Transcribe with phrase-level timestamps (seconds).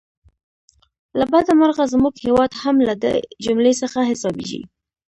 [1.19, 4.61] له بده مرغه زموږ هیواد هم له دې جملې څخه حسابېږي.